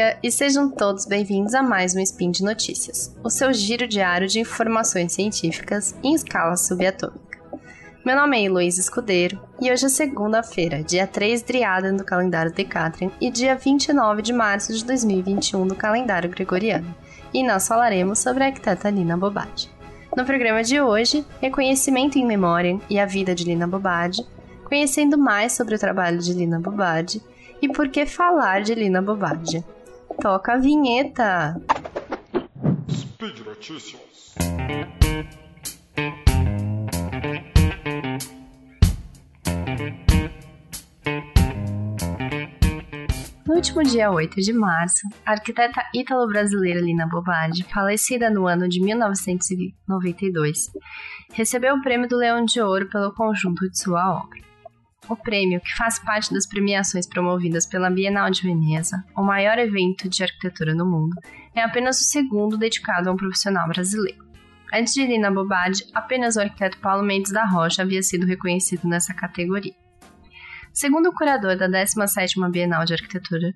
[0.00, 4.26] dia e sejam todos bem-vindos a mais um Spin de Notícias, o seu giro diário
[4.26, 7.38] de informações científicas em escala subatômica.
[8.02, 13.10] Meu nome é Heloísa Escudeiro e hoje é segunda-feira, dia 3 Driadan do calendário Decatrian
[13.20, 16.94] e dia 29 de março de 2021 do calendário Gregoriano,
[17.34, 19.70] e nós falaremos sobre a arquiteta Lina Bobade.
[20.16, 24.26] No programa de hoje, reconhecimento em memória e a vida de Lina Bobade,
[24.64, 27.22] conhecendo mais sobre o trabalho de Lina Bobade
[27.60, 29.62] e por que falar de Lina Bobade.
[30.20, 31.56] Toca a vinheta!
[32.90, 34.34] Speed Notícias.
[43.46, 48.78] No último dia 8 de março, a arquiteta ítalo-brasileira Lina Bobadi, falecida no ano de
[48.78, 50.70] 1992,
[51.32, 54.49] recebeu o prêmio do Leão de Ouro pelo conjunto de sua obra.
[55.08, 60.08] O prêmio, que faz parte das premiações promovidas pela Bienal de Veneza, o maior evento
[60.08, 61.16] de arquitetura no mundo,
[61.54, 64.24] é apenas o segundo dedicado a um profissional brasileiro.
[64.72, 69.12] Antes de Lina Bobadi, apenas o arquiteto Paulo Mendes da Rocha havia sido reconhecido nessa
[69.12, 69.74] categoria.
[70.72, 73.52] Segundo o curador da 17ª Bienal de Arquitetura,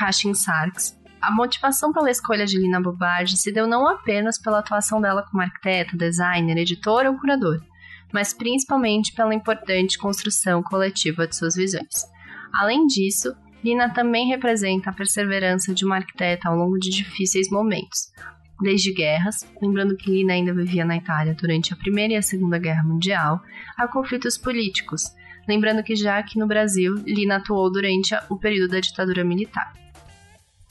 [0.00, 4.98] Hashim Sarks, a motivação pela escolha de Lina Bobardi se deu não apenas pela atuação
[4.98, 7.60] dela como arquiteta, designer, editora ou curadora,
[8.12, 12.04] mas principalmente pela importante construção coletiva de suas visões.
[12.54, 18.12] Além disso, Lina também representa a perseverança de uma arquiteta ao longo de difíceis momentos,
[18.60, 22.58] desde guerras, lembrando que Lina ainda vivia na Itália durante a Primeira e a Segunda
[22.58, 23.40] Guerra Mundial,
[23.76, 25.02] a conflitos políticos,
[25.48, 29.79] lembrando que já aqui no Brasil, Lina atuou durante o período da ditadura militar.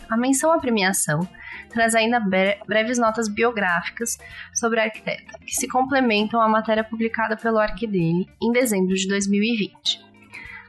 [0.09, 1.19] A menção à premiação
[1.69, 4.17] traz ainda breves notas biográficas
[4.53, 10.03] sobre a arquiteta, que se complementam à matéria publicada pelo Arquidele em dezembro de 2020.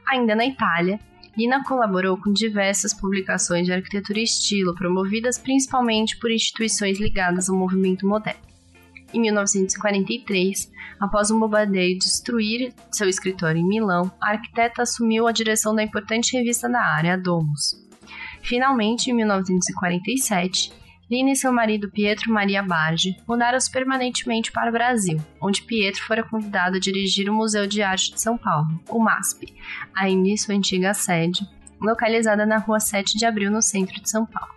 [0.07, 0.99] Ainda na Itália,
[1.35, 7.55] Lina colaborou com diversas publicações de arquitetura e estilo, promovidas principalmente por instituições ligadas ao
[7.55, 8.41] movimento moderno.
[9.13, 15.73] Em 1943, após um bombardeio destruir seu escritório em Milão, a arquiteta assumiu a direção
[15.73, 17.90] da importante revista da área, Domus.
[18.43, 20.71] Finalmente, em 1947,
[21.11, 26.23] Lina e seu marido Pietro Maria Bardi mudaram-se permanentemente para o Brasil, onde Pietro fora
[26.23, 29.53] convidado a dirigir o Museu de Arte de São Paulo, o MASP,
[29.93, 31.45] ainda sua antiga sede,
[31.81, 34.53] localizada na rua 7 de Abril, no centro de São Paulo.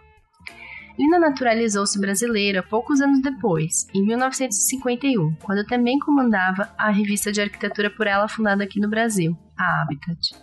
[0.97, 7.91] Lina naturalizou-se brasileira poucos anos depois, em 1951, quando também comandava a revista de arquitetura
[7.91, 10.37] por ela fundada aqui no Brasil, a Habitat.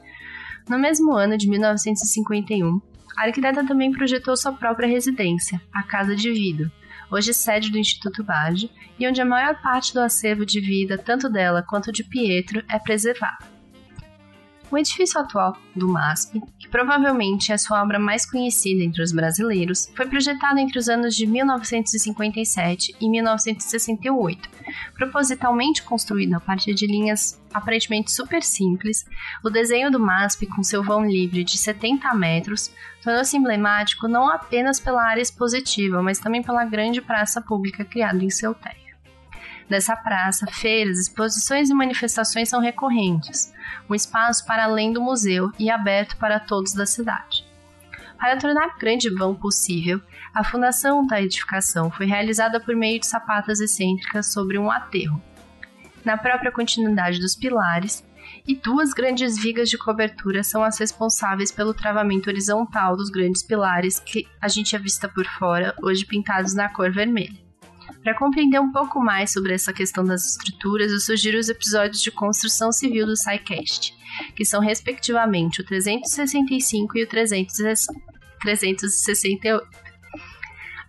[0.68, 2.81] No mesmo ano de 1951,
[3.17, 6.72] a arquiteta também projetou sua própria residência, a Casa de Vidro,
[7.09, 11.29] hoje sede do Instituto Bade, e onde a maior parte do acervo de vida, tanto
[11.29, 13.50] dela quanto de Pietro, é preservada.
[14.71, 19.91] O edifício atual do MASP, que provavelmente é sua obra mais conhecida entre os brasileiros,
[19.93, 24.49] foi projetado entre os anos de 1957 e 1968,
[24.95, 29.05] propositalmente construído a partir de linhas aparentemente super simples.
[29.43, 32.71] O desenho do MASP, com seu vão livre de 70 metros,
[33.03, 38.29] tornou-se emblemático não apenas pela área expositiva, mas também pela grande praça pública criada em
[38.29, 38.81] seu térreo.
[39.71, 43.53] Dessa praça, feiras, exposições e manifestações são recorrentes,
[43.89, 47.45] um espaço para além do museu e aberto para todos da cidade.
[48.19, 50.01] Para tornar grande vão possível,
[50.33, 55.23] a fundação da edificação foi realizada por meio de sapatas excêntricas sobre um aterro.
[56.03, 58.03] Na própria continuidade dos pilares,
[58.45, 64.01] e duas grandes vigas de cobertura são as responsáveis pelo travamento horizontal dos grandes pilares
[64.01, 67.50] que a gente avista por fora, hoje pintados na cor vermelha.
[68.03, 72.09] Para compreender um pouco mais sobre essa questão das estruturas, eu sugiro os episódios de
[72.09, 73.95] construção civil do SciCast,
[74.35, 79.67] que são respectivamente o 365 e o 368.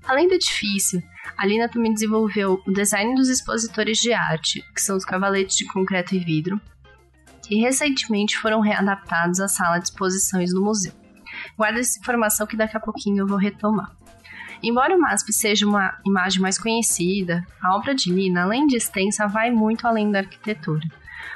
[0.05, 1.03] Além do edifício,
[1.37, 5.67] a Lina também desenvolveu o design dos expositores de arte, que são os cavaletes de
[5.67, 6.59] concreto e vidro,
[7.47, 10.95] que recentemente foram readaptados à sala de exposições do museu.
[11.59, 13.95] Guarda essa informação que daqui a pouquinho eu vou retomar.
[14.63, 19.27] Embora o MASP seja uma imagem mais conhecida, a obra de Lina, além de extensa,
[19.27, 20.87] vai muito além da arquitetura.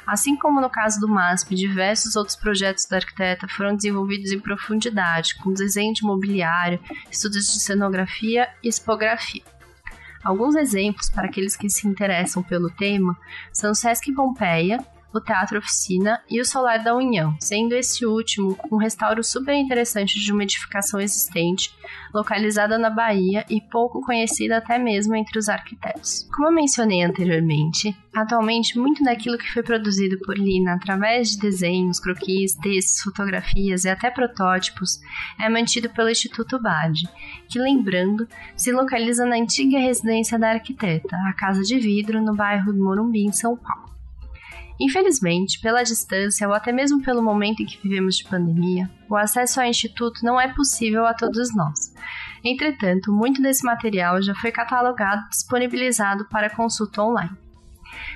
[0.06, 5.34] Assim como no caso do MASP, diversos outros projetos da arquiteta foram desenvolvidos em profundidade,
[5.36, 6.78] com desenho de mobiliário,
[7.10, 9.42] estudos de cenografia e expografia.
[10.22, 13.16] Alguns exemplos para aqueles que se interessam pelo tema
[13.52, 14.78] são o Sesc Pompeia,
[15.16, 20.20] o Teatro Oficina e o Solar da União, sendo esse último um restauro super interessante
[20.20, 21.74] de uma edificação existente,
[22.12, 26.28] localizada na Bahia e pouco conhecida até mesmo entre os arquitetos.
[26.34, 32.54] Como mencionei anteriormente, atualmente muito daquilo que foi produzido por Lina através de desenhos, croquis,
[32.54, 34.98] textos, fotografias e até protótipos
[35.38, 37.08] é mantido pelo Instituto Bade,
[37.48, 38.26] que, lembrando,
[38.56, 43.24] se localiza na antiga residência da arquiteta, a Casa de Vidro, no bairro do Morumbi,
[43.24, 43.95] em São Paulo.
[44.78, 49.60] Infelizmente, pela distância ou até mesmo pelo momento em que vivemos de pandemia, o acesso
[49.60, 51.94] ao Instituto não é possível a todos nós.
[52.44, 57.36] Entretanto, muito desse material já foi catalogado e disponibilizado para consulta online.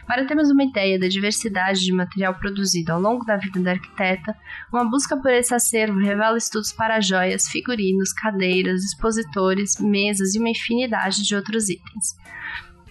[0.07, 4.37] Para termos uma ideia da diversidade de material produzido ao longo da vida da arquiteta,
[4.73, 10.51] uma busca por esse acervo revela estudos para joias, figurinos, cadeiras, expositores, mesas e uma
[10.51, 12.17] infinidade de outros itens.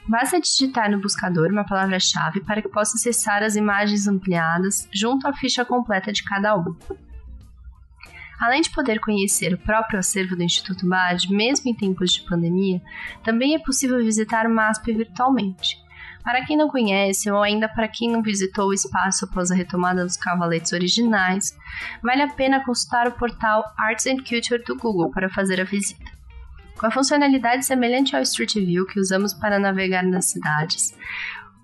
[0.09, 5.33] Basta digitar no buscador uma palavra-chave para que possa acessar as imagens ampliadas junto à
[5.33, 6.75] ficha completa de cada um.
[8.39, 12.81] Além de poder conhecer o próprio acervo do Instituto BAD, mesmo em tempos de pandemia,
[13.23, 15.77] também é possível visitar o MASP virtualmente.
[16.23, 20.03] Para quem não conhece ou ainda para quem não visitou o espaço após a retomada
[20.03, 21.55] dos cavaletes originais,
[22.01, 26.18] vale a pena consultar o portal Arts and Culture do Google para fazer a visita.
[26.79, 30.95] Com a funcionalidade semelhante ao Street View que usamos para navegar nas cidades,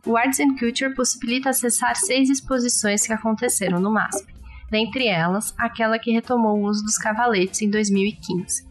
[0.06, 4.28] o Arts and Culture possibilita acessar seis exposições que aconteceram no MASP,
[4.70, 8.68] dentre elas aquela que retomou o uso dos cavaletes em 2015.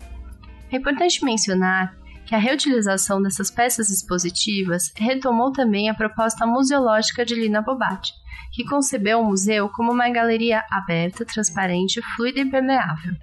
[0.70, 1.96] É importante mencionar
[2.26, 8.12] que a reutilização dessas peças expositivas retomou também a proposta museológica de Lina Bobatti,
[8.52, 13.14] que concebeu o museu como uma galeria aberta, transparente, fluida e permeável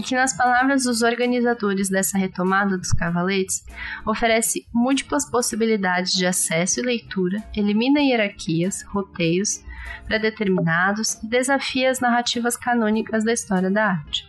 [0.00, 3.62] e que, nas palavras dos organizadores dessa retomada dos cavaletes,
[4.06, 9.62] oferece múltiplas possibilidades de acesso e leitura, elimina hierarquias, roteiros
[10.06, 14.26] pré-determinados e desafia as narrativas canônicas da história da arte.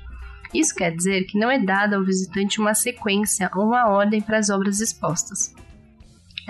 [0.53, 4.39] Isso quer dizer que não é dada ao visitante uma sequência ou uma ordem para
[4.39, 5.55] as obras expostas.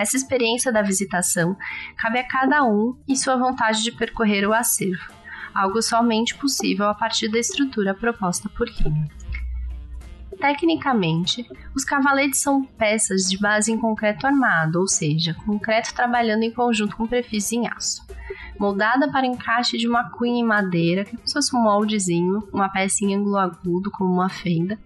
[0.00, 1.56] Essa experiência da visitação
[1.96, 5.21] cabe a cada um e sua vontade de percorrer o acervo
[5.54, 9.08] algo somente possível a partir da estrutura proposta por Riemann.
[10.38, 16.50] Tecnicamente, os cavaletes são peças de base em concreto armado, ou seja, concreto trabalhando em
[16.50, 18.04] conjunto com prefis em aço,
[18.58, 23.04] moldada para encaixe de uma cunha em madeira, como se fosse um moldezinho, uma peça
[23.04, 24.78] em ângulo agudo, como uma fenda,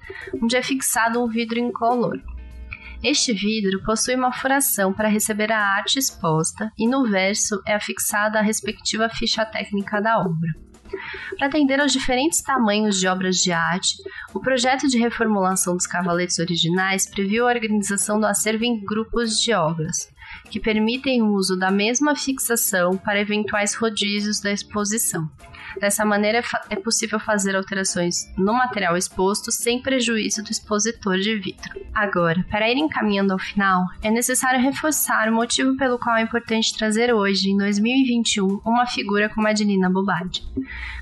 [0.43, 2.21] onde é fixado um vidro incolor.
[3.09, 8.41] Este vidro possui uma furação para receber a arte exposta e no verso é afixada
[8.41, 10.51] a respectiva ficha técnica da obra.
[11.39, 13.95] Para atender aos diferentes tamanhos de obras de arte,
[14.35, 19.53] o projeto de reformulação dos cavaletes originais previu a organização do acervo em grupos de
[19.55, 20.09] obras,
[20.51, 25.31] que permitem o uso da mesma fixação para eventuais rodízios da exposição.
[25.81, 31.81] Dessa maneira, é possível fazer alterações no material exposto sem prejuízo do expositor de vidro.
[31.95, 36.77] Agora, para ir encaminhando ao final, é necessário reforçar o motivo pelo qual é importante
[36.77, 40.43] trazer hoje, em 2021, uma figura como a de Lina Bobardi.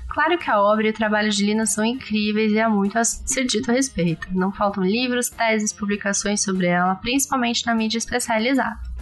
[0.09, 3.03] Claro que a obra e o trabalho de Lina são incríveis e há muito a
[3.03, 4.27] ser dito a respeito.
[4.31, 8.94] Não faltam livros, teses, publicações sobre ela, principalmente na mídia especializada.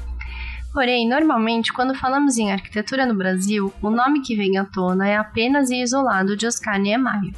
[0.74, 5.16] Porém, normalmente, quando falamos em arquitetura no Brasil, o nome que vem à tona é
[5.16, 7.32] apenas e isolado de Oscar Niemeyer.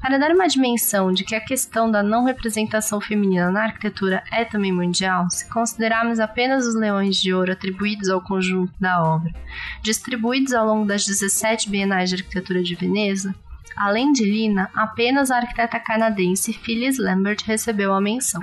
[0.00, 4.44] Para dar uma dimensão de que a questão da não representação feminina na arquitetura é
[4.44, 9.32] também mundial, se considerarmos apenas os leões de ouro atribuídos ao conjunto da obra,
[9.82, 13.32] distribuídos ao longo das 17 bienais de arquitetura de Veneza,
[13.76, 18.40] além de Lina, apenas a arquiteta canadense Phyllis Lambert recebeu a menção.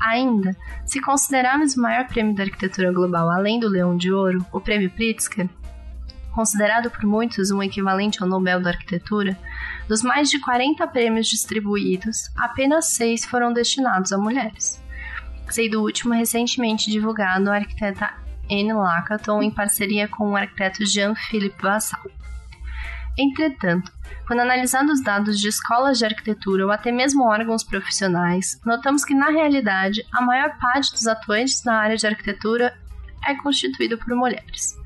[0.00, 4.60] Ainda, se considerarmos o maior prêmio da arquitetura global além do Leão de Ouro, o
[4.60, 5.48] Prêmio Pritzker,
[6.34, 9.38] considerado por muitos um equivalente ao Nobel da Arquitetura,
[9.88, 14.82] dos mais de 40 prêmios distribuídos, apenas seis foram destinados a mulheres,
[15.48, 18.12] sendo o último recentemente divulgado a arquiteta
[18.50, 22.02] Anne Lacaton em parceria com o arquiteto Jean-Philippe Vassal.
[23.16, 23.92] Entretanto,
[24.26, 29.14] quando analisando os dados de escolas de arquitetura ou até mesmo órgãos profissionais, notamos que,
[29.14, 32.74] na realidade, a maior parte dos atuantes na área de arquitetura
[33.26, 34.76] é constituído por mulheres.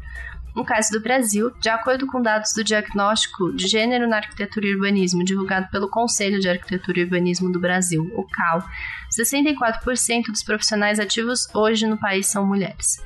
[0.55, 4.75] No caso do Brasil, de acordo com dados do Diagnóstico de Gênero na Arquitetura e
[4.75, 8.65] Urbanismo divulgado pelo Conselho de Arquitetura e Urbanismo do Brasil, o CAL,
[9.17, 13.01] 64% dos profissionais ativos hoje no país são mulheres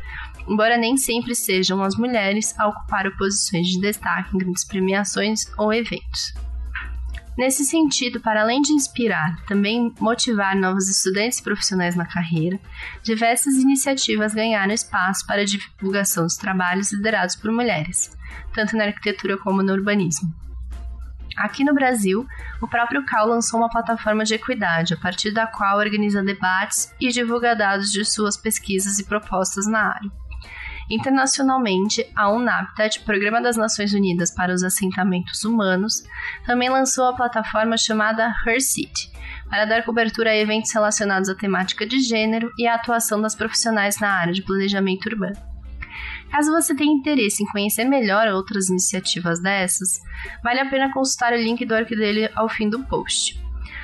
[0.49, 5.73] embora nem sempre sejam as mulheres a ocupar posições de destaque em grandes premiações ou
[5.73, 6.35] eventos.
[7.37, 12.61] Nesse sentido, para além de inspirar, também motivar novos estudantes profissionais na carreira,
[13.03, 18.11] diversas iniciativas ganharam espaço para a divulgação dos trabalhos liderados por mulheres,
[18.53, 20.31] tanto na arquitetura como no urbanismo.
[21.35, 22.27] Aqui no Brasil,
[22.61, 27.09] o próprio CAL lançou uma plataforma de equidade, a partir da qual organiza debates e
[27.09, 30.22] divulga dados de suas pesquisas e propostas na área.
[30.93, 36.05] Internacionalmente, a UNAPTED, Programa das Nações Unidas para os Assentamentos Humanos,
[36.45, 39.11] também lançou a plataforma chamada Her City,
[39.49, 43.99] para dar cobertura a eventos relacionados à temática de gênero e à atuação das profissionais
[44.01, 45.37] na área de planejamento urbano.
[46.31, 49.99] Caso você tenha interesse em conhecer melhor outras iniciativas dessas,
[50.45, 53.43] vale a pena consultar o link do dele ao fim do post.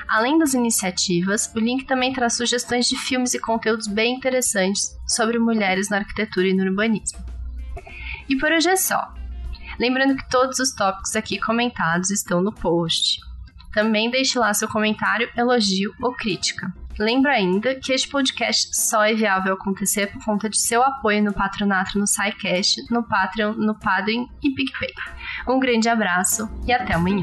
[0.09, 5.39] Além das iniciativas, o link também traz sugestões de filmes e conteúdos bem interessantes sobre
[5.39, 7.19] mulheres na arquitetura e no urbanismo.
[8.29, 9.13] E por hoje é só.
[9.79, 13.21] Lembrando que todos os tópicos aqui comentados estão no post.
[13.73, 16.73] Também deixe lá seu comentário, elogio ou crítica.
[16.99, 21.33] Lembro ainda que este podcast só é viável acontecer por conta de seu apoio no
[21.33, 24.93] patronato no SciCast, no Patreon, no Padrim e PicPay.
[25.47, 27.23] Um grande abraço e até amanhã.